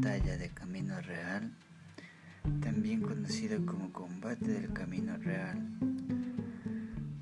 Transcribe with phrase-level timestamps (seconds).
[0.00, 1.50] batalla de Camino Real,
[2.60, 5.58] también conocida como combate del Camino Real,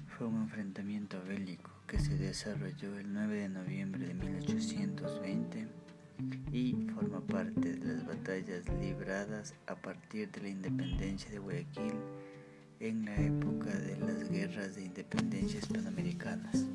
[0.07, 5.69] fue un enfrentamiento bélico que se desarrolló el 9 de noviembre de 1820
[6.53, 11.95] y forma parte de las batallas libradas a partir de la independencia de Guayaquil
[12.81, 16.67] en la época de las guerras de independencia hispanoamericanas.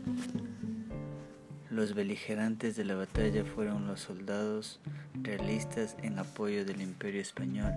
[1.72, 4.82] Los beligerantes de la batalla fueron los soldados
[5.24, 7.72] realistas en apoyo del Imperio Español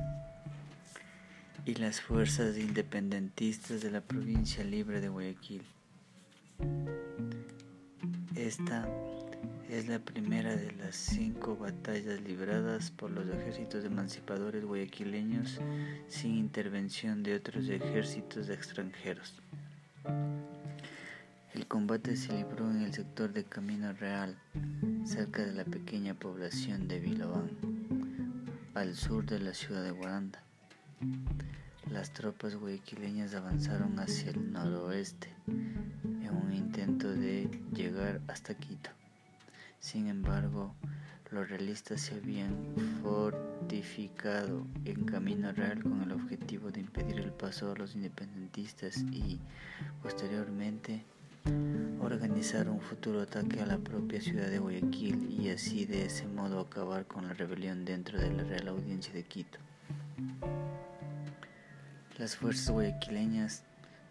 [1.64, 5.62] y las fuerzas independentistas de la provincia libre de Guayaquil.
[8.34, 8.88] Esta
[9.70, 15.60] es la primera de las cinco batallas libradas por los ejércitos emancipadores guayaquileños
[16.08, 19.40] sin intervención de otros ejércitos extranjeros.
[21.54, 24.36] El combate se libró en el sector de Camino Real,
[25.04, 27.48] cerca de la pequeña población de Vilobán,
[28.74, 30.42] al sur de la ciudad de Guaranda.
[31.92, 38.90] Las tropas guayaquileñas avanzaron hacia el noroeste en un intento de llegar hasta Quito.
[39.78, 40.74] Sin embargo,
[41.30, 47.70] los realistas se habían fortificado en Camino Real con el objetivo de impedir el paso
[47.70, 49.38] a los independentistas y,
[50.02, 51.04] posteriormente,
[52.00, 56.60] organizar un futuro ataque a la propia ciudad de Guayaquil y así de ese modo
[56.60, 59.58] acabar con la rebelión dentro de la Real Audiencia de Quito.
[62.18, 63.64] Las fuerzas guayaquileñas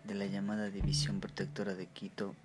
[0.03, 2.35] de la llamada División Protectora de Quito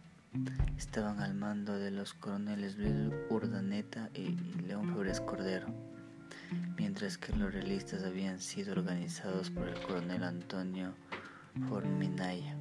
[0.77, 2.93] estaban al mando de los coroneles Luis
[3.31, 4.37] Urdaneta y
[4.67, 5.67] León Flores Cordero,
[6.77, 10.93] mientras que los realistas habían sido organizados por el coronel Antonio
[11.69, 12.57] Forminaya.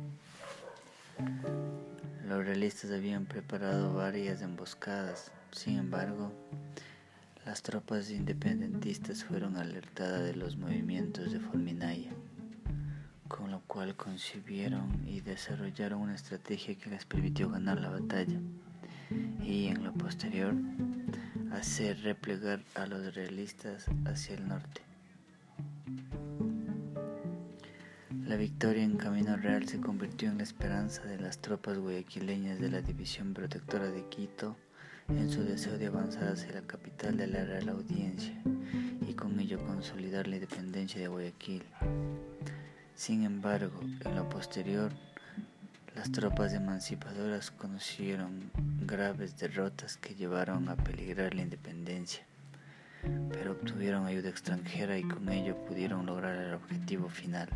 [2.28, 6.34] Los realistas habían preparado varias emboscadas, sin embargo,
[7.46, 12.12] las tropas independentistas fueron alertadas de los movimientos de Forminaya,
[13.30, 18.42] con lo cual concibieron y desarrollaron una estrategia que les permitió ganar la batalla
[19.42, 20.54] y en lo posterior
[21.54, 24.87] hacer replegar a los realistas hacia el norte.
[28.28, 32.70] La victoria en Camino Real se convirtió en la esperanza de las tropas guayaquileñas de
[32.70, 34.58] la División Protectora de Quito
[35.08, 38.34] en su deseo de avanzar hacia la capital de la Real Audiencia
[39.08, 41.64] y con ello consolidar la independencia de Guayaquil.
[42.96, 44.92] Sin embargo, en lo posterior,
[45.96, 48.52] las tropas emancipadoras conocieron
[48.86, 52.26] graves derrotas que llevaron a peligrar la independencia,
[53.32, 57.48] pero obtuvieron ayuda extranjera y con ello pudieron lograr el objetivo final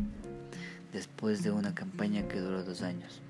[0.91, 3.22] después de una campaña que duró dos años.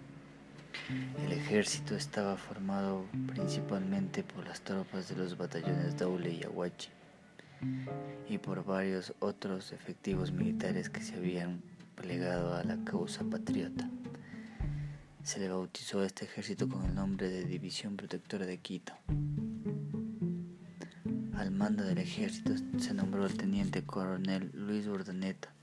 [1.23, 6.89] El ejército estaba formado principalmente por las tropas de los batallones Daule y Aguachi
[8.27, 11.61] y por varios otros efectivos militares que se habían
[11.95, 13.87] plegado a la causa patriota.
[15.23, 18.93] Se le bautizó a este ejército con el nombre de División Protectora de Quito.
[21.35, 25.53] Al mando del ejército se nombró el teniente coronel Luis Urdaneta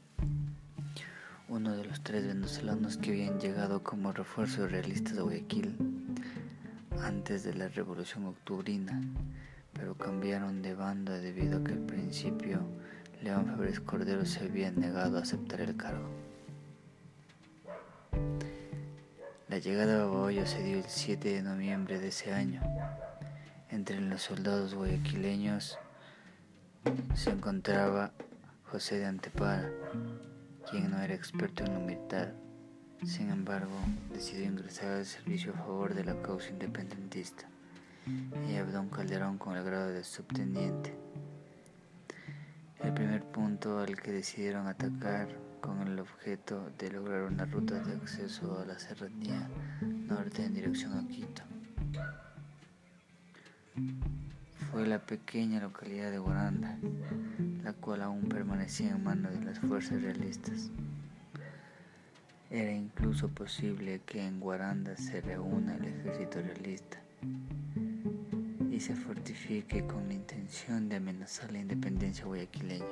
[1.48, 5.76] uno de los tres venezolanos que habían llegado como refuerzo realistas de Guayaquil
[7.02, 9.00] antes de la revolución octubrina,
[9.72, 12.60] pero cambiaron de bando debido a que al principio
[13.22, 16.08] León Febres Cordero se había negado a aceptar el cargo.
[19.48, 22.60] La llegada a Babahoyo se dio el 7 de noviembre de ese año.
[23.70, 25.78] Entre los soldados guayaquileños
[27.14, 28.12] se encontraba
[28.70, 29.70] José de Antepara,
[30.70, 32.34] quien no era experto en lo militar.
[33.04, 33.76] Sin embargo,
[34.12, 37.48] decidió ingresar al servicio a favor de la causa independentista
[38.48, 40.94] y Abdón Calderón con el grado de subteniente.
[42.82, 45.28] El primer punto al que decidieron atacar
[45.60, 49.48] con el objeto de lograr una ruta de acceso a la serranía
[49.80, 51.42] norte en dirección a Quito.
[54.70, 56.78] Fue la pequeña localidad de Guaranda,
[57.62, 60.70] la cual aún permanecía en manos de las fuerzas realistas.
[62.50, 66.98] Era incluso posible que en Guaranda se reúna el ejército realista
[68.70, 72.84] y se fortifique con la intención de amenazar la independencia guayaquileña.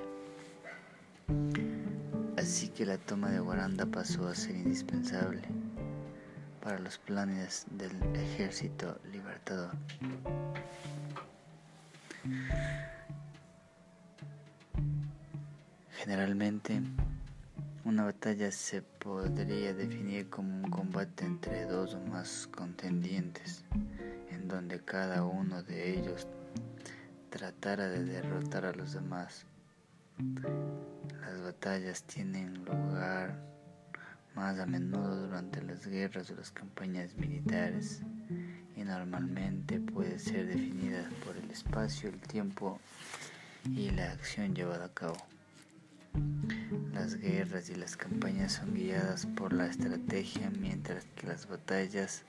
[2.36, 5.42] Así que la toma de Guaranda pasó a ser indispensable
[6.62, 9.70] para los planes del ejército libertador.
[15.90, 16.80] Generalmente,
[17.84, 23.64] una batalla se podría definir como un combate entre dos o más contendientes,
[24.30, 26.28] en donde cada uno de ellos
[27.30, 29.46] tratara de derrotar a los demás.
[31.20, 33.38] Las batallas tienen lugar
[34.34, 38.02] más a menudo durante las guerras o las campañas militares
[38.86, 42.78] normalmente puede ser definida por el espacio, el tiempo
[43.64, 45.16] y la acción llevada a cabo.
[46.92, 52.22] Las guerras y las campañas son guiadas por la estrategia, mientras que las batallas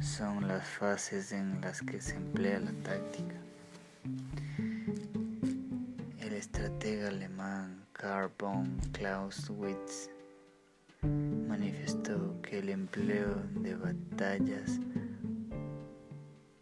[0.00, 3.34] son las fases en las que se emplea la táctica.
[6.20, 10.10] El estratega alemán Karl von Clausewitz
[11.48, 14.78] manifestó que el empleo de batallas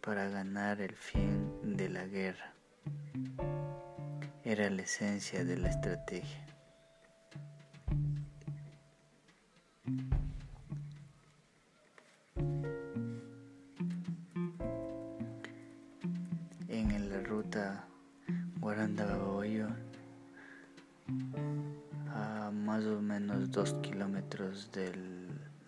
[0.09, 2.51] para ganar el fin de la guerra
[4.43, 6.45] era la esencia de la estrategia.
[16.67, 17.85] En la ruta
[18.61, 19.67] Guaranda-Baboyo,
[22.15, 24.91] a más o menos dos kilómetros de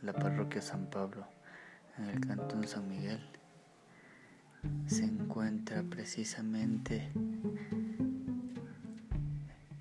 [0.02, 1.28] la parroquia San Pablo,
[2.00, 3.22] en el cantón San Miguel,
[4.88, 7.10] se encuentra precisamente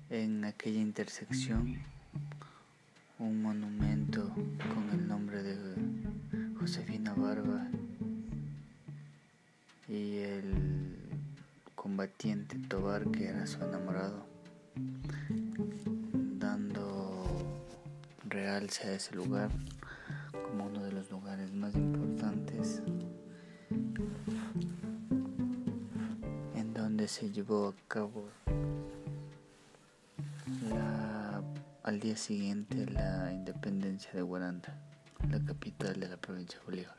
[0.09, 1.77] en aquella intersección
[3.19, 4.29] un monumento
[4.73, 5.75] con el nombre de
[6.59, 7.67] Josefina Barba
[9.87, 10.97] y el
[11.75, 14.25] combatiente Tobar que era su enamorado
[16.39, 17.23] dando
[18.27, 19.51] realce a ese lugar
[20.31, 22.81] como uno de los lugares más importantes
[26.55, 28.25] en donde se llevó a cabo
[31.83, 34.79] al día siguiente la independencia de Guaranda,
[35.29, 36.95] la capital de la provincia de Bolívar.